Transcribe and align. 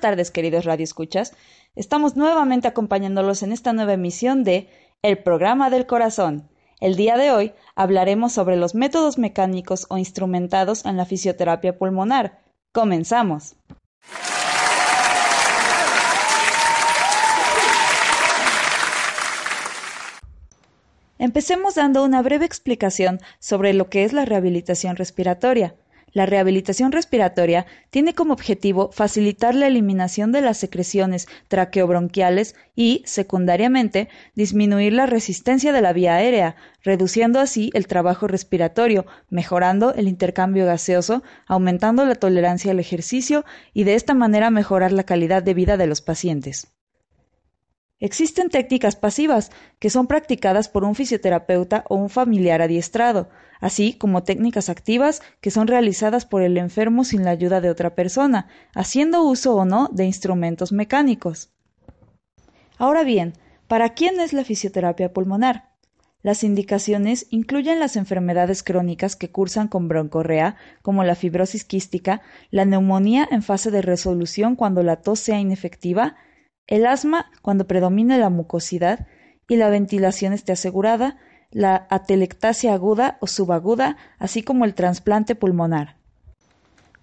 buenas 0.00 0.16
tardes, 0.16 0.30
queridos 0.30 0.64
radioescuchas. 0.64 1.34
Estamos 1.76 2.16
nuevamente 2.16 2.66
acompañándolos 2.66 3.42
en 3.42 3.52
esta 3.52 3.74
nueva 3.74 3.92
emisión 3.92 4.44
de 4.44 4.66
El 5.02 5.18
programa 5.18 5.68
del 5.68 5.84
corazón. 5.84 6.48
El 6.80 6.96
día 6.96 7.18
de 7.18 7.32
hoy 7.32 7.52
hablaremos 7.74 8.32
sobre 8.32 8.56
los 8.56 8.74
métodos 8.74 9.18
mecánicos 9.18 9.84
o 9.90 9.98
instrumentados 9.98 10.86
en 10.86 10.96
la 10.96 11.04
fisioterapia 11.04 11.76
pulmonar. 11.76 12.38
Comenzamos. 12.72 13.56
Empecemos 21.18 21.74
dando 21.74 22.02
una 22.04 22.22
breve 22.22 22.46
explicación 22.46 23.20
sobre 23.38 23.74
lo 23.74 23.90
que 23.90 24.04
es 24.04 24.14
la 24.14 24.24
rehabilitación 24.24 24.96
respiratoria. 24.96 25.74
La 26.12 26.26
rehabilitación 26.26 26.92
respiratoria 26.92 27.66
tiene 27.90 28.14
como 28.14 28.32
objetivo 28.32 28.90
facilitar 28.92 29.54
la 29.54 29.66
eliminación 29.66 30.32
de 30.32 30.40
las 30.40 30.58
secreciones 30.58 31.28
traqueobronquiales 31.48 32.56
y, 32.74 33.02
secundariamente, 33.06 34.08
disminuir 34.34 34.92
la 34.92 35.06
resistencia 35.06 35.72
de 35.72 35.82
la 35.82 35.92
vía 35.92 36.14
aérea, 36.14 36.56
reduciendo 36.82 37.38
así 37.38 37.70
el 37.74 37.86
trabajo 37.86 38.26
respiratorio, 38.26 39.06
mejorando 39.28 39.94
el 39.94 40.08
intercambio 40.08 40.66
gaseoso, 40.66 41.22
aumentando 41.46 42.04
la 42.04 42.16
tolerancia 42.16 42.72
al 42.72 42.80
ejercicio 42.80 43.44
y 43.72 43.84
de 43.84 43.94
esta 43.94 44.14
manera 44.14 44.50
mejorar 44.50 44.92
la 44.92 45.04
calidad 45.04 45.42
de 45.42 45.54
vida 45.54 45.76
de 45.76 45.86
los 45.86 46.00
pacientes. 46.00 46.72
Existen 48.00 48.48
técnicas 48.48 48.96
pasivas 48.96 49.52
que 49.78 49.90
son 49.90 50.06
practicadas 50.06 50.68
por 50.68 50.84
un 50.84 50.94
fisioterapeuta 50.94 51.84
o 51.88 51.96
un 51.96 52.08
familiar 52.08 52.62
adiestrado, 52.62 53.28
así 53.60 53.92
como 53.92 54.22
técnicas 54.22 54.70
activas 54.70 55.20
que 55.42 55.50
son 55.50 55.66
realizadas 55.66 56.24
por 56.24 56.40
el 56.40 56.56
enfermo 56.56 57.04
sin 57.04 57.24
la 57.24 57.30
ayuda 57.30 57.60
de 57.60 57.68
otra 57.68 57.94
persona, 57.94 58.48
haciendo 58.74 59.22
uso 59.22 59.54
o 59.54 59.66
no 59.66 59.90
de 59.92 60.06
instrumentos 60.06 60.72
mecánicos. 60.72 61.52
Ahora 62.78 63.04
bien, 63.04 63.34
¿para 63.68 63.90
quién 63.90 64.18
es 64.18 64.32
la 64.32 64.44
fisioterapia 64.44 65.12
pulmonar? 65.12 65.68
Las 66.22 66.42
indicaciones 66.42 67.26
incluyen 67.30 67.80
las 67.80 67.96
enfermedades 67.96 68.62
crónicas 68.62 69.14
que 69.14 69.30
cursan 69.30 69.68
con 69.68 69.88
broncorrea, 69.88 70.56
como 70.80 71.04
la 71.04 71.14
fibrosis 71.14 71.64
quística, 71.64 72.22
la 72.50 72.64
neumonía 72.64 73.28
en 73.30 73.42
fase 73.42 73.70
de 73.70 73.82
resolución 73.82 74.56
cuando 74.56 74.82
la 74.82 74.96
tos 74.96 75.20
sea 75.20 75.38
inefectiva, 75.38 76.16
el 76.66 76.86
asma 76.86 77.30
cuando 77.42 77.66
predomine 77.66 78.18
la 78.18 78.30
mucosidad 78.30 79.06
y 79.48 79.56
la 79.56 79.68
ventilación 79.68 80.32
esté 80.32 80.52
asegurada, 80.52 81.18
la 81.50 81.86
atelectasia 81.90 82.72
aguda 82.72 83.18
o 83.20 83.26
subaguda, 83.26 83.96
así 84.18 84.42
como 84.42 84.64
el 84.64 84.74
trasplante 84.74 85.34
pulmonar. 85.34 85.96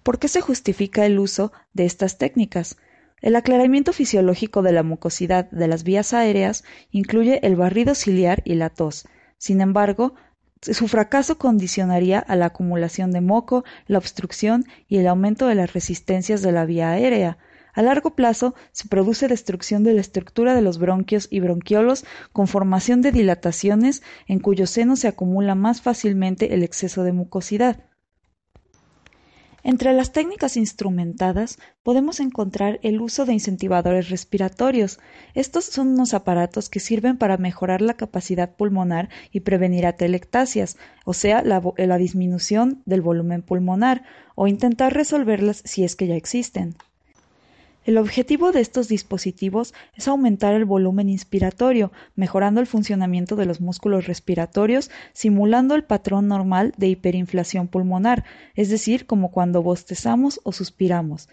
¿Por 0.02 0.18
qué 0.18 0.28
se 0.28 0.40
justifica 0.40 1.04
el 1.04 1.18
uso 1.18 1.52
de 1.74 1.84
estas 1.84 2.16
técnicas? 2.16 2.78
El 3.20 3.36
aclaramiento 3.36 3.92
fisiológico 3.92 4.62
de 4.62 4.72
la 4.72 4.82
mucosidad 4.82 5.50
de 5.50 5.68
las 5.68 5.82
vías 5.82 6.14
aéreas 6.14 6.64
incluye 6.90 7.46
el 7.46 7.56
barrido 7.56 7.94
ciliar 7.94 8.42
y 8.44 8.54
la 8.54 8.70
tos. 8.70 9.06
Sin 9.36 9.60
embargo, 9.60 10.14
su 10.62 10.88
fracaso 10.88 11.36
condicionaría 11.38 12.18
a 12.18 12.36
la 12.36 12.46
acumulación 12.46 13.10
de 13.10 13.20
moco, 13.20 13.64
la 13.86 13.98
obstrucción 13.98 14.64
y 14.88 14.98
el 14.98 15.06
aumento 15.06 15.46
de 15.46 15.56
las 15.56 15.72
resistencias 15.72 16.42
de 16.42 16.52
la 16.52 16.64
vía 16.64 16.90
aérea, 16.90 17.38
a 17.78 17.82
largo 17.82 18.16
plazo 18.16 18.56
se 18.72 18.88
produce 18.88 19.28
destrucción 19.28 19.84
de 19.84 19.94
la 19.94 20.00
estructura 20.00 20.56
de 20.56 20.62
los 20.62 20.78
bronquios 20.78 21.28
y 21.30 21.38
bronquiolos 21.38 22.04
con 22.32 22.48
formación 22.48 23.02
de 23.02 23.12
dilataciones 23.12 24.02
en 24.26 24.40
cuyo 24.40 24.66
seno 24.66 24.96
se 24.96 25.06
acumula 25.06 25.54
más 25.54 25.80
fácilmente 25.80 26.54
el 26.54 26.64
exceso 26.64 27.04
de 27.04 27.12
mucosidad. 27.12 27.84
Entre 29.62 29.92
las 29.92 30.10
técnicas 30.10 30.56
instrumentadas 30.56 31.60
podemos 31.84 32.18
encontrar 32.18 32.80
el 32.82 33.00
uso 33.00 33.26
de 33.26 33.34
incentivadores 33.34 34.10
respiratorios. 34.10 34.98
Estos 35.34 35.66
son 35.66 35.86
unos 35.90 36.14
aparatos 36.14 36.68
que 36.68 36.80
sirven 36.80 37.16
para 37.16 37.36
mejorar 37.36 37.80
la 37.80 37.94
capacidad 37.94 38.56
pulmonar 38.56 39.08
y 39.30 39.40
prevenir 39.40 39.86
atelectasias, 39.86 40.78
o 41.04 41.14
sea, 41.14 41.42
la, 41.42 41.62
la 41.76 41.96
disminución 41.96 42.82
del 42.86 43.02
volumen 43.02 43.42
pulmonar, 43.42 44.02
o 44.34 44.48
intentar 44.48 44.94
resolverlas 44.94 45.62
si 45.64 45.84
es 45.84 45.94
que 45.94 46.08
ya 46.08 46.16
existen. 46.16 46.74
El 47.88 47.96
objetivo 47.96 48.52
de 48.52 48.60
estos 48.60 48.86
dispositivos 48.86 49.72
es 49.94 50.08
aumentar 50.08 50.52
el 50.52 50.66
volumen 50.66 51.08
inspiratorio, 51.08 51.90
mejorando 52.16 52.60
el 52.60 52.66
funcionamiento 52.66 53.34
de 53.34 53.46
los 53.46 53.62
músculos 53.62 54.06
respiratorios, 54.06 54.90
simulando 55.14 55.74
el 55.74 55.84
patrón 55.84 56.28
normal 56.28 56.74
de 56.76 56.88
hiperinflación 56.88 57.66
pulmonar, 57.66 58.26
es 58.54 58.68
decir, 58.68 59.06
como 59.06 59.30
cuando 59.30 59.62
bostezamos 59.62 60.38
o 60.44 60.52
suspiramos. 60.52 61.30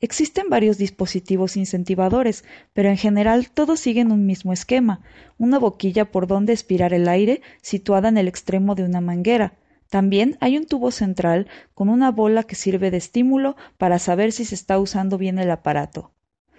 Existen 0.00 0.48
varios 0.48 0.78
dispositivos 0.78 1.58
incentivadores, 1.58 2.42
pero 2.72 2.88
en 2.88 2.96
general 2.96 3.50
todos 3.50 3.78
siguen 3.78 4.10
un 4.10 4.24
mismo 4.24 4.54
esquema, 4.54 5.02
una 5.36 5.58
boquilla 5.58 6.10
por 6.10 6.26
donde 6.26 6.54
expirar 6.54 6.94
el 6.94 7.06
aire 7.06 7.42
situada 7.60 8.08
en 8.08 8.16
el 8.16 8.28
extremo 8.28 8.74
de 8.74 8.84
una 8.84 9.02
manguera. 9.02 9.58
También 9.88 10.36
hay 10.40 10.58
un 10.58 10.66
tubo 10.66 10.90
central 10.90 11.48
con 11.74 11.88
una 11.88 12.10
bola 12.10 12.42
que 12.42 12.54
sirve 12.54 12.90
de 12.90 12.98
estímulo 12.98 13.56
para 13.78 13.98
saber 13.98 14.32
si 14.32 14.44
se 14.44 14.54
está 14.54 14.78
usando 14.78 15.16
bien 15.16 15.38
el 15.38 15.50
aparato. 15.50 16.12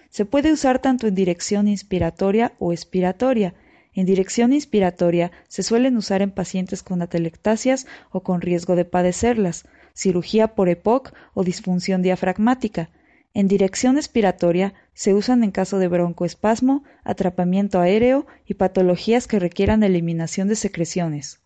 Se 0.09 0.25
puede 0.25 0.51
usar 0.51 0.79
tanto 0.79 1.05
en 1.05 1.13
dirección 1.13 1.67
inspiratoria 1.67 2.53
o 2.57 2.73
expiratoria. 2.73 3.53
En 3.93 4.07
dirección 4.07 4.53
inspiratoria 4.53 5.31
se 5.47 5.61
suelen 5.61 5.97
usar 5.97 6.23
en 6.23 6.31
pacientes 6.31 6.81
con 6.81 7.03
atelectasias 7.03 7.85
o 8.11 8.23
con 8.23 8.41
riesgo 8.41 8.75
de 8.75 8.85
padecerlas, 8.85 9.65
cirugía 9.93 10.55
por 10.55 10.67
EPOC 10.67 11.13
o 11.35 11.43
disfunción 11.43 12.01
diafragmática. 12.01 12.89
En 13.35 13.47
dirección 13.47 13.97
expiratoria 13.97 14.73
se 14.93 15.13
usan 15.13 15.43
en 15.43 15.51
caso 15.51 15.77
de 15.77 15.87
broncoespasmo, 15.87 16.83
atrapamiento 17.03 17.79
aéreo 17.79 18.25
y 18.47 18.55
patologías 18.55 19.27
que 19.27 19.37
requieran 19.37 19.83
eliminación 19.83 20.47
de 20.47 20.55
secreciones. 20.55 21.41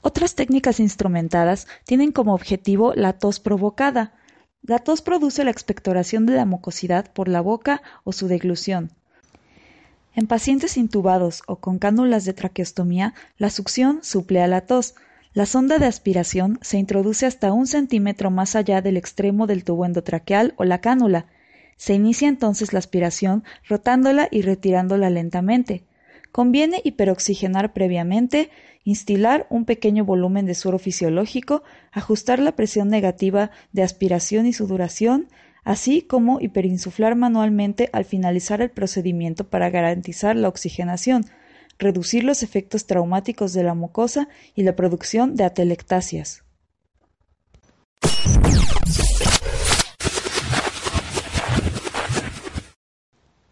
Otras 0.00 0.34
técnicas 0.34 0.80
instrumentadas 0.80 1.66
tienen 1.84 2.12
como 2.12 2.34
objetivo 2.34 2.94
la 2.94 3.14
tos 3.14 3.40
provocada. 3.40 4.12
La 4.62 4.78
tos 4.78 5.02
produce 5.02 5.44
la 5.44 5.50
expectoración 5.50 6.24
de 6.26 6.34
la 6.34 6.44
mucosidad 6.44 7.12
por 7.12 7.28
la 7.28 7.40
boca 7.40 7.82
o 8.04 8.12
su 8.12 8.28
deglución. 8.28 8.92
En 10.14 10.26
pacientes 10.26 10.76
intubados 10.76 11.42
o 11.46 11.56
con 11.56 11.78
cánulas 11.78 12.24
de 12.24 12.32
traqueostomía, 12.32 13.14
la 13.36 13.50
succión 13.50 14.00
suple 14.02 14.42
a 14.42 14.48
la 14.48 14.62
tos. 14.62 14.94
La 15.32 15.46
sonda 15.46 15.78
de 15.78 15.86
aspiración 15.86 16.58
se 16.62 16.78
introduce 16.78 17.26
hasta 17.26 17.52
un 17.52 17.66
centímetro 17.66 18.30
más 18.30 18.56
allá 18.56 18.82
del 18.82 18.96
extremo 18.96 19.46
del 19.46 19.62
tubo 19.62 19.84
endotraqueal 19.84 20.54
o 20.56 20.64
la 20.64 20.80
cánula. 20.80 21.26
Se 21.76 21.94
inicia 21.94 22.28
entonces 22.28 22.72
la 22.72 22.80
aspiración 22.80 23.44
rotándola 23.68 24.26
y 24.30 24.42
retirándola 24.42 25.10
lentamente. 25.10 25.84
Conviene 26.32 26.80
hiperoxigenar 26.84 27.72
previamente, 27.72 28.50
instilar 28.84 29.46
un 29.50 29.64
pequeño 29.64 30.04
volumen 30.04 30.46
de 30.46 30.54
suero 30.54 30.78
fisiológico, 30.78 31.62
ajustar 31.92 32.38
la 32.38 32.52
presión 32.52 32.88
negativa 32.88 33.50
de 33.72 33.82
aspiración 33.82 34.46
y 34.46 34.52
sudoración, 34.52 35.28
así 35.64 36.02
como 36.02 36.40
hiperinsuflar 36.40 37.16
manualmente 37.16 37.90
al 37.92 38.04
finalizar 38.04 38.62
el 38.62 38.70
procedimiento 38.70 39.48
para 39.48 39.70
garantizar 39.70 40.36
la 40.36 40.48
oxigenación, 40.48 41.24
reducir 41.78 42.24
los 42.24 42.42
efectos 42.42 42.86
traumáticos 42.86 43.52
de 43.52 43.62
la 43.62 43.74
mucosa 43.74 44.28
y 44.54 44.62
la 44.62 44.76
producción 44.76 45.34
de 45.34 45.44
atelectasias. 45.44 46.44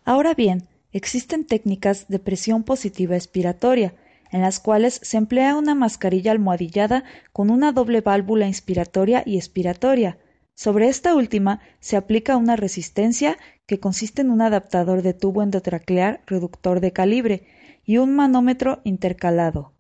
Ahora 0.05 0.35
bien, 0.35 0.69
existen 0.97 1.45
técnicas 1.45 2.09
de 2.09 2.19
presión 2.19 2.63
positiva 2.65 3.17
expiratoria. 3.17 3.95
en 4.33 4.41
las 4.41 4.59
cuales 4.59 4.99
se 5.03 5.17
emplea 5.17 5.57
una 5.57 5.77
mascarilla 5.77 6.33
almohadillada 6.33 7.05
con 7.33 7.49
una 7.49 7.71
doble 7.71 8.01
válvula 8.01 8.49
inspiratoria 8.49 9.23
y 9.25 9.37
expiratoria. 9.37 10.19
Sobre 10.55 10.89
esta 10.89 11.15
última 11.15 11.61
se 11.81 11.97
aplica 11.97 12.37
una 12.37 12.57
resistencia 12.57 13.39
que 13.67 13.79
consiste 13.79 14.23
en 14.23 14.31
un 14.31 14.43
adaptador 14.43 15.03
de 15.03 15.15
tubo 15.15 15.43
endotraclear 15.43 16.23
reductor 16.27 16.81
de 16.81 16.93
calibre 16.93 17.47
y 17.85 17.99
un 17.99 18.17
manómetro 18.17 18.81
intercalado. 18.85 19.73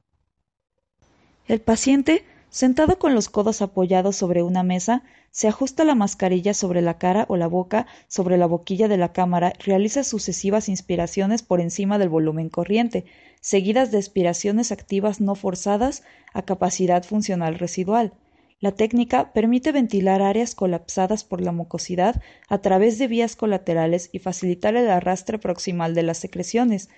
El 1.48 1.60
paciente, 1.60 2.24
sentado 2.56 2.98
con 2.98 3.14
los 3.14 3.28
codos 3.28 3.60
apoyados 3.60 4.16
sobre 4.16 4.42
una 4.42 4.62
mesa, 4.62 5.02
se 5.30 5.46
ajusta 5.46 5.84
la 5.84 5.94
mascarilla 5.94 6.54
sobre 6.54 6.80
la 6.80 6.96
cara 6.96 7.26
o 7.28 7.36
la 7.36 7.48
boca 7.48 7.86
sobre 8.08 8.38
la 8.38 8.46
boquilla 8.46 8.88
de 8.88 8.96
la 8.96 9.12
cámara, 9.12 9.52
realiza 9.62 10.04
sucesivas 10.04 10.70
inspiraciones 10.70 11.42
por 11.42 11.60
encima 11.60 11.98
del 11.98 12.08
volumen 12.08 12.48
corriente, 12.48 13.04
seguidas 13.42 13.90
de 13.90 13.98
expiraciones 13.98 14.72
activas 14.72 15.20
no 15.20 15.34
forzadas 15.34 16.02
a 16.32 16.46
capacidad 16.46 17.04
funcional 17.04 17.58
residual. 17.58 18.14
La 18.58 18.72
técnica 18.72 19.34
permite 19.34 19.70
ventilar 19.70 20.22
áreas 20.22 20.54
colapsadas 20.54 21.24
por 21.24 21.42
la 21.42 21.52
mucosidad 21.52 22.22
a 22.48 22.62
través 22.62 22.96
de 22.96 23.06
vías 23.06 23.36
colaterales 23.36 24.08
y 24.12 24.18
facilitar 24.18 24.76
el 24.76 24.88
arrastre 24.88 25.38
proximal 25.38 25.94
de 25.94 26.04
las 26.04 26.16
secreciones. 26.16 26.88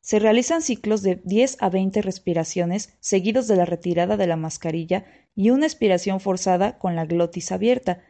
Se 0.00 0.18
realizan 0.18 0.62
ciclos 0.62 1.02
de 1.02 1.20
10 1.24 1.58
a 1.60 1.68
20 1.68 2.02
respiraciones 2.02 2.94
seguidos 3.00 3.46
de 3.48 3.56
la 3.56 3.64
retirada 3.64 4.16
de 4.16 4.26
la 4.26 4.36
mascarilla 4.36 5.04
y 5.34 5.50
una 5.50 5.66
expiración 5.66 6.20
forzada 6.20 6.78
con 6.78 6.96
la 6.96 7.04
glotis 7.04 7.52
abierta. 7.52 8.02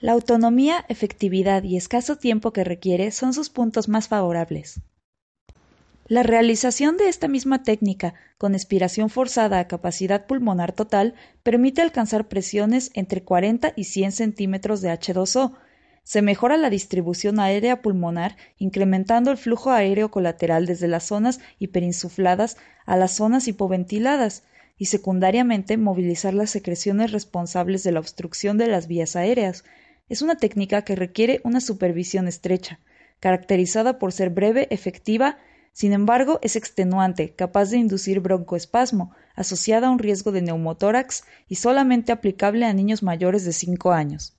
La 0.00 0.12
autonomía, 0.12 0.84
efectividad 0.88 1.62
y 1.62 1.76
escaso 1.76 2.16
tiempo 2.16 2.52
que 2.52 2.64
requiere 2.64 3.10
son 3.10 3.32
sus 3.32 3.50
puntos 3.50 3.88
más 3.88 4.08
favorables. 4.08 4.80
La 6.08 6.22
realización 6.22 6.96
de 6.96 7.08
esta 7.08 7.26
misma 7.26 7.64
técnica 7.64 8.14
con 8.38 8.54
expiración 8.54 9.10
forzada 9.10 9.58
a 9.58 9.66
capacidad 9.66 10.26
pulmonar 10.26 10.72
total 10.72 11.14
permite 11.42 11.82
alcanzar 11.82 12.28
presiones 12.28 12.92
entre 12.94 13.24
40 13.24 13.72
y 13.74 13.84
100 13.84 14.12
centímetros 14.12 14.82
de 14.82 14.90
H2O. 14.90 15.56
Se 16.06 16.22
mejora 16.22 16.56
la 16.56 16.70
distribución 16.70 17.40
aérea 17.40 17.82
pulmonar 17.82 18.36
incrementando 18.58 19.32
el 19.32 19.36
flujo 19.36 19.72
aéreo 19.72 20.12
colateral 20.12 20.64
desde 20.64 20.86
las 20.86 21.02
zonas 21.02 21.40
hiperinsufladas 21.58 22.58
a 22.84 22.96
las 22.96 23.16
zonas 23.16 23.48
hipoventiladas 23.48 24.44
y 24.78 24.86
secundariamente 24.86 25.76
movilizar 25.76 26.32
las 26.32 26.50
secreciones 26.50 27.10
responsables 27.10 27.82
de 27.82 27.90
la 27.90 27.98
obstrucción 27.98 28.56
de 28.56 28.68
las 28.68 28.86
vías 28.86 29.16
aéreas. 29.16 29.64
Es 30.08 30.22
una 30.22 30.36
técnica 30.36 30.82
que 30.82 30.94
requiere 30.94 31.40
una 31.42 31.60
supervisión 31.60 32.28
estrecha, 32.28 32.78
caracterizada 33.18 33.98
por 33.98 34.12
ser 34.12 34.30
breve, 34.30 34.68
efectiva, 34.70 35.38
sin 35.72 35.92
embargo, 35.92 36.38
es 36.40 36.54
extenuante, 36.54 37.34
capaz 37.34 37.70
de 37.70 37.78
inducir 37.78 38.20
broncoespasmo, 38.20 39.10
asociada 39.34 39.88
a 39.88 39.90
un 39.90 39.98
riesgo 39.98 40.30
de 40.30 40.42
neumotórax 40.42 41.24
y 41.48 41.56
solamente 41.56 42.12
aplicable 42.12 42.64
a 42.64 42.72
niños 42.72 43.02
mayores 43.02 43.44
de 43.44 43.52
5 43.52 43.90
años. 43.90 44.36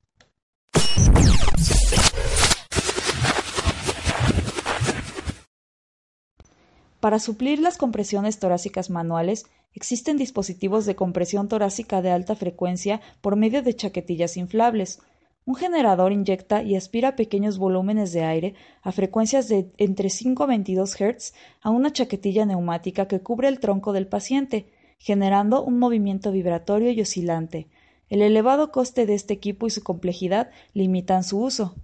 Para 7.00 7.20
suplir 7.20 7.60
las 7.60 7.78
compresiones 7.78 8.40
torácicas 8.40 8.90
manuales, 8.90 9.46
existen 9.74 10.18
dispositivos 10.18 10.86
de 10.86 10.96
compresión 10.96 11.48
torácica 11.48 12.02
de 12.02 12.12
alta 12.12 12.36
frecuencia 12.36 13.00
por 13.22 13.36
medio 13.36 13.62
de 13.62 13.76
chaquetillas 13.76 14.36
inflables, 14.36 15.00
un 15.46 15.56
generador 15.56 16.12
inyecta 16.12 16.64
y 16.64 16.76
aspira 16.76 17.16
pequeños 17.16 17.58
volúmenes 17.58 18.12
de 18.12 18.24
aire 18.24 18.56
a 18.82 18.92
frecuencias 18.92 19.48
de 19.48 19.72
entre 19.78 20.10
5 20.10 20.44
a 20.44 20.48
22 20.48 20.96
Hz 20.96 21.34
a 21.62 21.70
una 21.70 21.94
chaquetilla 21.94 22.46
neumática 22.46 23.08
que 23.08 23.22
cubre 23.22 23.48
el 23.48 23.62
tronco 23.62 23.94
del 23.94 24.08
paciente, 24.08 24.68
generando 25.00 25.64
un 25.64 25.80
movimiento 25.80 26.34
vibratorio 26.34 26.92
y 26.92 27.00
oscilante. 27.00 27.68
El 28.10 28.22
elevado 28.22 28.72
coste 28.72 29.06
de 29.06 29.16
este 29.16 29.34
equipo 29.34 29.68
y 29.68 29.70
su 29.70 29.84
complejidad 29.84 30.50
limitan 30.74 31.24
su 31.24 31.42
uso. 31.42 31.76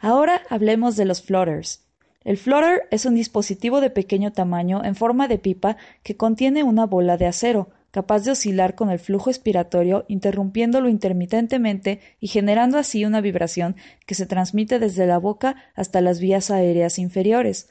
Ahora 0.00 0.42
hablemos 0.48 0.96
de 0.96 1.04
los 1.04 1.22
floaters. 1.22 1.84
El 2.24 2.36
floater 2.36 2.88
es 2.90 3.06
un 3.06 3.14
dispositivo 3.14 3.80
de 3.80 3.90
pequeño 3.90 4.32
tamaño 4.32 4.84
en 4.84 4.94
forma 4.94 5.28
de 5.28 5.38
pipa 5.38 5.76
que 6.02 6.16
contiene 6.16 6.62
una 6.62 6.86
bola 6.86 7.16
de 7.16 7.26
acero, 7.26 7.70
capaz 7.90 8.24
de 8.24 8.32
oscilar 8.32 8.74
con 8.74 8.90
el 8.90 8.98
flujo 8.98 9.30
expiratorio, 9.30 10.04
interrumpiéndolo 10.08 10.88
intermitentemente 10.88 12.00
y 12.20 12.28
generando 12.28 12.78
así 12.78 13.04
una 13.04 13.20
vibración 13.20 13.76
que 14.06 14.14
se 14.14 14.26
transmite 14.26 14.78
desde 14.78 15.06
la 15.06 15.18
boca 15.18 15.56
hasta 15.74 16.00
las 16.00 16.20
vías 16.20 16.50
aéreas 16.50 16.98
inferiores. 16.98 17.68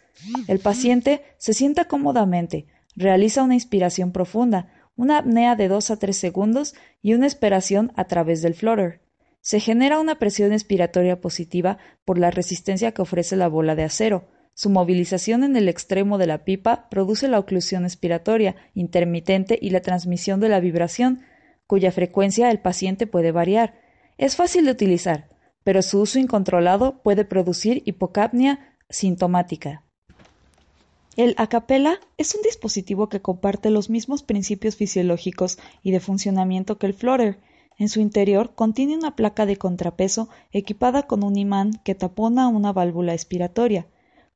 El 0.47 0.59
paciente 0.59 1.21
se 1.37 1.53
sienta 1.53 1.85
cómodamente, 1.85 2.65
realiza 2.95 3.43
una 3.43 3.53
inspiración 3.53 4.11
profunda, 4.11 4.73
una 4.95 5.19
apnea 5.19 5.55
de 5.55 5.67
2 5.67 5.91
a 5.91 5.97
3 5.97 6.17
segundos 6.17 6.73
y 7.01 7.13
una 7.13 7.27
esperación 7.27 7.91
a 7.95 8.05
través 8.05 8.41
del 8.41 8.55
floater. 8.55 9.01
Se 9.41 9.59
genera 9.59 9.99
una 9.99 10.19
presión 10.19 10.51
expiratoria 10.51 11.21
positiva 11.21 11.77
por 12.03 12.17
la 12.17 12.31
resistencia 12.31 12.91
que 12.91 13.03
ofrece 13.03 13.37
la 13.37 13.47
bola 13.47 13.75
de 13.75 13.83
acero. 13.83 14.27
Su 14.59 14.71
movilización 14.71 15.43
en 15.43 15.55
el 15.55 15.69
extremo 15.69 16.17
de 16.17 16.25
la 16.25 16.43
pipa 16.43 16.89
produce 16.89 17.27
la 17.27 17.37
oclusión 17.37 17.83
expiratoria 17.83 18.55
intermitente 18.73 19.59
y 19.61 19.69
la 19.69 19.81
transmisión 19.81 20.39
de 20.39 20.49
la 20.49 20.59
vibración, 20.59 21.21
cuya 21.67 21.91
frecuencia 21.91 22.49
el 22.49 22.59
paciente 22.59 23.05
puede 23.05 23.31
variar. 23.31 23.79
Es 24.17 24.35
fácil 24.35 24.65
de 24.65 24.71
utilizar, 24.71 25.29
pero 25.63 25.83
su 25.83 26.01
uso 26.01 26.17
incontrolado 26.17 27.03
puede 27.03 27.23
producir 27.23 27.83
hipocapnia 27.85 28.75
sintomática. 28.89 29.83
El 31.15 31.35
acapella 31.37 31.99
es 32.17 32.33
un 32.33 32.41
dispositivo 32.41 33.09
que 33.09 33.21
comparte 33.21 33.69
los 33.69 33.91
mismos 33.91 34.23
principios 34.23 34.75
fisiológicos 34.75 35.59
y 35.83 35.91
de 35.91 35.99
funcionamiento 35.99 36.79
que 36.79 36.87
el 36.87 36.95
floater. 36.95 37.37
En 37.77 37.89
su 37.89 37.99
interior 37.99 38.55
contiene 38.55 38.97
una 38.97 39.15
placa 39.15 39.45
de 39.45 39.57
contrapeso 39.57 40.29
equipada 40.51 41.03
con 41.03 41.23
un 41.23 41.37
imán 41.37 41.79
que 41.83 41.93
tapona 41.93 42.47
una 42.47 42.73
válvula 42.73 43.13
expiratoria 43.13 43.85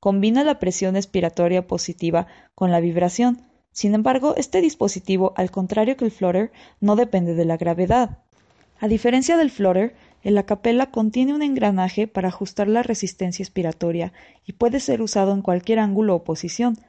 combina 0.02 0.44
la 0.44 0.58
presión 0.58 0.96
expiratoria 0.96 1.68
positiva 1.68 2.26
con 2.56 2.72
la 2.72 2.80
vibración. 2.80 3.44
Sin 3.72 3.94
embargo, 3.94 4.34
este 4.36 4.60
dispositivo, 4.60 5.32
al 5.38 5.52
contrario 5.52 5.96
que 5.96 6.06
el 6.06 6.12
floater, 6.12 6.52
no 6.80 6.96
depende 6.96 7.36
de 7.36 7.46
la 7.46 7.56
gravedad. 7.56 8.18
A 8.80 8.88
diferencia 8.88 9.38
del 9.38 9.52
floater, 9.52 9.94
el 10.24 10.40
acapella 10.40 10.88
contiene 10.88 11.36
un 11.36 11.44
engranaje 11.44 12.08
para 12.08 12.30
ajustar 12.30 12.68
la 12.68 12.82
resistencia 12.82 13.44
expiratoria 13.44 14.12
y 14.44 14.54
puede 14.54 14.80
ser 14.80 15.04
usado 15.04 15.34
en 15.34 15.44
cualquier 15.44 15.78
ángulo 15.78 16.16
o 16.16 16.24
posición. 16.24 16.80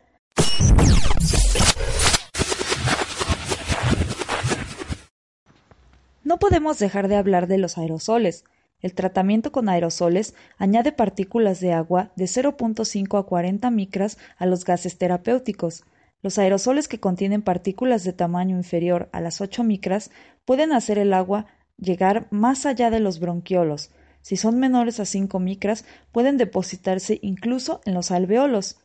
No 6.25 6.39
podemos 6.39 6.79
dejar 6.79 7.09
de 7.09 7.17
hablar 7.17 7.47
de 7.47 7.59
los 7.59 7.77
aerosoles, 7.77 8.45
el 8.83 8.95
tratamiento 8.95 9.53
con 9.53 9.69
aerosoles 9.69 10.35
añade 10.59 10.93
partículas 10.93 11.61
de 11.61 11.73
agua 11.73 12.11
de 12.17 12.25
0.5 12.25 13.19
a 13.19 13.23
40 13.23 13.71
micras 13.71 14.19
a 14.37 14.47
los 14.47 14.65
gases 14.65 14.99
terapéuticos. 14.99 15.85
Los 16.21 16.39
aerosoles 16.39 16.89
que 16.89 17.01
contienen 17.01 17.43
partículas 17.43 18.05
de 18.05 18.13
tamaño 18.13 18.57
inferior 18.57 19.09
a 19.13 19.21
las 19.21 19.41
8 19.41 19.63
micras 19.65 20.11
pueden 20.45 20.73
hacer 20.73 20.99
el 20.99 21.15
agua 21.15 21.47
llegar 21.79 22.27
más 22.31 22.67
allá 22.67 22.91
de 22.91 23.01
los 23.01 23.21
bronquiolos. 23.21 23.91
Si 24.21 24.37
son 24.37 24.59
menores 24.59 25.01
a 25.01 25.05
5 25.05 25.39
micras, 25.41 25.85
pueden 26.13 26.37
depositarse 26.37 27.19
incluso 27.23 27.81
en 27.85 27.95
los 27.95 28.11
alveolos. 28.11 28.79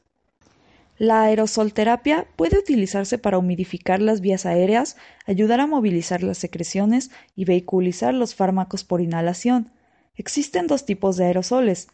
La 0.98 1.24
aerosolterapia 1.24 2.26
puede 2.36 2.58
utilizarse 2.58 3.20
para 3.20 3.38
humidificar 3.38 4.02
las 4.02 4.20
vías 4.20 4.48
aéreas, 4.48 4.98
ayudar 5.28 5.60
a 5.60 5.68
movilizar 5.68 6.24
las 6.24 6.40
secreciones 6.40 7.12
y 7.36 7.46
vehiculizar 7.46 8.16
los 8.16 8.34
fármacos 8.34 8.84
por 8.84 9.02
inhalación. 9.02 9.72
Existen 10.18 10.68
dos 10.68 10.86
tipos 10.86 11.16
de 11.16 11.26
aerosoles, 11.26 11.88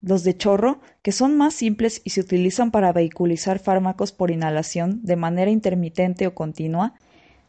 los 0.00 0.22
de 0.22 0.36
chorro, 0.36 0.80
que 1.02 1.12
son 1.12 1.36
más 1.36 1.54
simples 1.54 2.00
y 2.04 2.10
se 2.10 2.20
utilizan 2.20 2.70
para 2.70 2.92
vehiculizar 2.92 3.58
fármacos 3.58 4.12
por 4.12 4.30
inhalación 4.30 5.00
de 5.02 5.16
manera 5.16 5.50
intermitente 5.50 6.26
o 6.26 6.34
continua, 6.34 6.94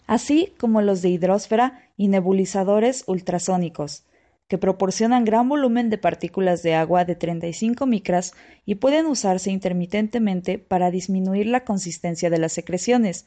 así 0.08 0.53
como 0.58 0.82
los 0.82 1.01
de 1.01 1.10
hidrósfera 1.10 1.89
y 1.96 2.08
nebulizadores 2.08 3.03
ultrasónicos, 3.08 4.05
que 4.48 4.58
proporcionan 4.58 5.25
gran 5.25 5.48
volumen 5.48 5.89
de 5.89 5.98
partículas 5.98 6.63
de 6.63 6.75
agua 6.75 7.05
de 7.05 7.15
35 7.15 7.86
micras 7.86 8.34
y 8.65 8.75
pueden 8.75 9.05
usarse 9.05 9.51
intermitentemente 9.51 10.58
para 10.58 10.91
disminuir 10.91 11.48
la 11.48 11.65
consistencia 11.65 12.29
de 12.29 12.39
las 12.39 12.53
secreciones. 12.53 13.25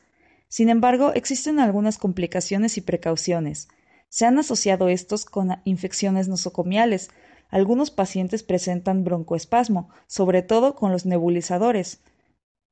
Sin 0.49 0.69
embargo, 0.69 1.13
existen 1.15 1.61
algunas 1.61 1.99
complicaciones 1.99 2.77
y 2.77 2.81
precauciones. 2.81 3.69
Se 4.11 4.25
han 4.25 4.39
asociado 4.39 4.89
estos 4.89 5.25
con 5.25 5.61
infecciones 5.65 6.29
nosocomiales. 6.29 7.11
Algunos 7.51 7.91
pacientes 7.91 8.43
presentan 8.43 9.05
broncoespasmo, 9.05 9.91
sobre 10.07 10.43
todo 10.43 10.75
con 10.75 10.93
los 10.93 11.05
nebulizadores. 11.05 12.01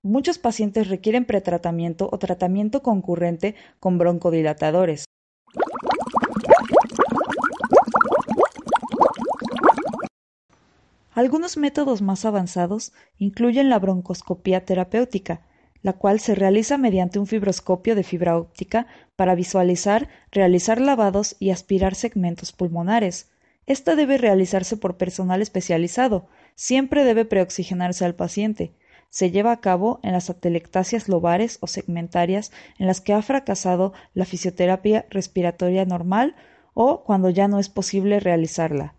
Muchos 0.02 0.38
pacientes 0.38 0.88
requieren 0.88 1.24
pretratamiento 1.24 2.08
o 2.10 2.18
tratamiento 2.18 2.82
concurrente 2.82 3.54
con 3.80 3.98
broncodilatadores. 3.98 5.04
Algunos 11.12 11.56
métodos 11.56 12.02
más 12.02 12.24
avanzados 12.24 12.92
incluyen 13.18 13.70
la 13.70 13.78
broncoscopía 13.78 14.64
terapéutica, 14.64 15.40
la 15.82 15.92
cual 15.92 16.20
se 16.20 16.34
realiza 16.34 16.78
mediante 16.78 17.18
un 17.18 17.26
fibroscopio 17.26 17.94
de 17.94 18.02
fibra 18.02 18.36
óptica 18.36 18.86
para 19.14 19.34
visualizar, 19.34 20.08
realizar 20.30 20.80
lavados 20.80 21.36
y 21.38 21.50
aspirar 21.50 21.94
segmentos 21.94 22.52
pulmonares. 22.52 23.28
Esta 23.66 23.96
debe 23.96 24.18
realizarse 24.18 24.76
por 24.76 24.96
personal 24.96 25.42
especializado. 25.42 26.26
Siempre 26.54 27.04
debe 27.04 27.24
preoxigenarse 27.24 28.04
al 28.04 28.14
paciente. 28.14 28.72
Se 29.10 29.30
lleva 29.30 29.52
a 29.52 29.60
cabo 29.60 30.00
en 30.02 30.12
las 30.12 30.30
atelectasias 30.30 31.08
lobares 31.08 31.58
o 31.60 31.66
segmentarias 31.66 32.52
en 32.78 32.86
las 32.86 33.00
que 33.00 33.12
ha 33.12 33.22
fracasado 33.22 33.92
la 34.14 34.24
fisioterapia 34.24 35.06
respiratoria 35.10 35.84
normal 35.84 36.34
o 36.74 37.04
cuando 37.04 37.30
ya 37.30 37.48
no 37.48 37.58
es 37.58 37.68
posible 37.68 38.20
realizarla. 38.20 38.95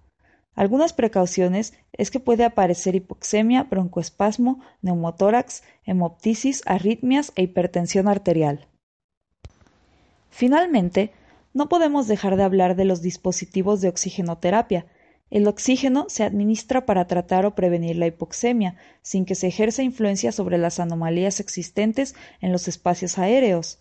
Algunas 0.57 0.91
precauciones 0.91 1.75
es 1.93 2.09
que 2.09 2.19
puede 2.19 2.43
aparecer 2.43 2.95
hipoxemia, 2.95 3.65
broncoespasmo, 3.65 4.59
neumotórax, 4.81 5.61
hemoptisis, 5.85 6.63
arritmias 6.65 7.31
e 7.35 7.43
hipertensión 7.43 8.07
arterial. 8.07 8.67
Finalmente, 10.31 11.11
no 11.53 11.69
podemos 11.69 12.07
dejar 12.07 12.37
de 12.37 12.43
hablar 12.43 12.75
de 12.75 12.85
los 12.85 13.03
dispositivos 13.03 13.81
de 13.81 13.89
oxigenoterapia. 13.89 14.87
El 15.29 15.47
oxígeno 15.47 16.07
se 16.09 16.23
administra 16.23 16.87
para 16.87 17.05
tratar 17.05 17.45
o 17.45 17.53
prevenir 17.53 17.95
la 17.95 18.07
hipoxemia, 18.07 18.77
sin 19.03 19.25
que 19.25 19.35
se 19.35 19.45
ejerza 19.45 19.83
influencia 19.83 20.31
sobre 20.31 20.57
las 20.57 20.79
anomalías 20.79 21.39
existentes 21.39 22.15
en 22.41 22.51
los 22.51 22.67
espacios 22.67 23.19
aéreos. 23.19 23.77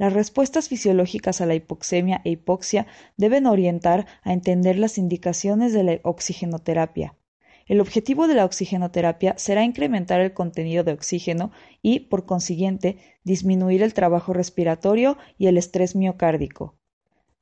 Las 0.00 0.14
respuestas 0.14 0.70
fisiológicas 0.70 1.42
a 1.42 1.46
la 1.46 1.54
hipoxemia 1.54 2.22
e 2.24 2.30
hipoxia 2.30 2.86
deben 3.18 3.44
orientar 3.44 4.06
a 4.22 4.32
entender 4.32 4.78
las 4.78 4.96
indicaciones 4.96 5.74
de 5.74 5.82
la 5.82 6.00
oxigenoterapia. 6.04 7.18
El 7.66 7.82
objetivo 7.82 8.26
de 8.26 8.32
la 8.32 8.46
oxigenoterapia 8.46 9.34
será 9.36 9.62
incrementar 9.62 10.22
el 10.22 10.32
contenido 10.32 10.84
de 10.84 10.94
oxígeno 10.94 11.50
y, 11.82 12.00
por 12.08 12.24
consiguiente, 12.24 12.96
disminuir 13.24 13.82
el 13.82 13.92
trabajo 13.92 14.32
respiratorio 14.32 15.18
y 15.36 15.48
el 15.48 15.58
estrés 15.58 15.94
miocárdico. 15.94 16.78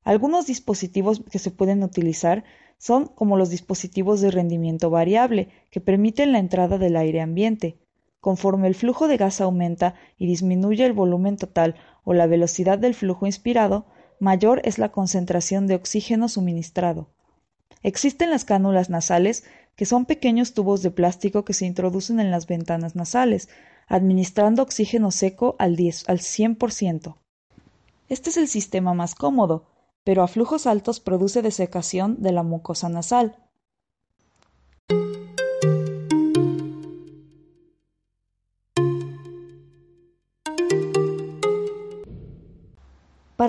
Algunos 0.02 0.48
dispositivos 0.48 1.22
que 1.30 1.38
se 1.38 1.52
pueden 1.52 1.84
utilizar 1.84 2.42
son 2.76 3.06
como 3.06 3.36
los 3.36 3.50
dispositivos 3.50 4.20
de 4.20 4.32
rendimiento 4.32 4.90
variable, 4.90 5.50
que 5.70 5.80
permiten 5.80 6.32
la 6.32 6.40
entrada 6.40 6.76
del 6.76 6.96
aire 6.96 7.20
ambiente. 7.20 7.78
Conforme 8.20 8.66
el 8.66 8.74
flujo 8.74 9.06
de 9.06 9.16
gas 9.16 9.40
aumenta 9.40 9.94
y 10.16 10.26
disminuye 10.26 10.84
el 10.84 10.92
volumen 10.92 11.36
total 11.36 11.76
o 12.08 12.14
la 12.14 12.26
velocidad 12.26 12.78
del 12.78 12.94
flujo 12.94 13.26
inspirado, 13.26 13.84
mayor 14.18 14.62
es 14.64 14.78
la 14.78 14.92
concentración 14.92 15.66
de 15.66 15.74
oxígeno 15.74 16.30
suministrado. 16.30 17.10
Existen 17.82 18.30
las 18.30 18.46
cánulas 18.46 18.88
nasales, 18.88 19.44
que 19.76 19.84
son 19.84 20.06
pequeños 20.06 20.54
tubos 20.54 20.80
de 20.80 20.90
plástico 20.90 21.44
que 21.44 21.52
se 21.52 21.66
introducen 21.66 22.18
en 22.18 22.30
las 22.30 22.46
ventanas 22.46 22.96
nasales, 22.96 23.50
administrando 23.88 24.62
oxígeno 24.62 25.10
seco 25.10 25.54
al, 25.58 25.76
10, 25.76 26.08
al 26.08 26.20
100%. 26.20 27.16
Este 28.08 28.30
es 28.30 28.38
el 28.38 28.48
sistema 28.48 28.94
más 28.94 29.14
cómodo, 29.14 29.66
pero 30.02 30.22
a 30.22 30.28
flujos 30.28 30.66
altos 30.66 31.00
produce 31.00 31.42
desecación 31.42 32.22
de 32.22 32.32
la 32.32 32.42
mucosa 32.42 32.88
nasal. 32.88 33.36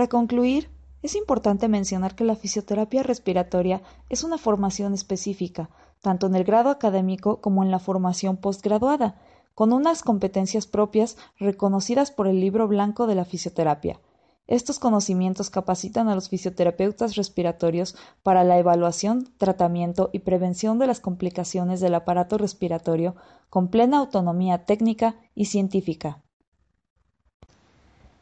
Concluir, 0.10 0.72
es 1.04 1.16
importante 1.16 1.68
mencionar 1.68 2.16
que 2.16 2.24
la 2.24 2.36
fisioterapia 2.36 3.04
respiratoria 3.04 3.82
es 4.10 4.24
una 4.24 4.38
formación 4.38 4.94
específica, 4.94 5.70
tanto 6.01 6.28
en 6.28 6.36
el 6.36 6.44
grado 6.44 6.72
académico 6.72 7.42
como 7.42 7.63
en 7.63 7.70
la 7.70 7.80
formación 7.80 8.38
postgraduada, 8.38 9.22
con 9.54 9.72
unas 9.72 10.01
competencias 10.01 10.66
propias 10.66 11.16
reconocidas 11.38 12.12
por 12.12 12.28
el 12.28 12.39
libro 12.42 12.68
blanco 12.68 13.08
de 13.08 13.16
la 13.16 13.24
fisioterapia. 13.24 14.00
Estos 14.48 14.80
conocimientos 14.80 15.51
capacitan 15.51 16.10
a 16.10 16.16
los 16.16 16.28
fisioterapeutas 16.28 17.16
respiratorios 17.16 17.96
para 18.24 18.44
la 18.44 18.58
evaluación, 18.58 19.32
tratamiento 19.38 20.10
y 20.12 20.20
prevención 20.20 20.80
de 20.80 20.88
las 20.88 21.00
complicaciones 21.00 21.82
del 21.82 21.94
aparato 21.94 22.39
respiratorio 22.39 23.16
con 23.51 23.68
plena 23.68 24.00
autonomía 24.00 24.66
técnica 24.66 25.18
y 25.36 25.46
científica. 25.46 26.24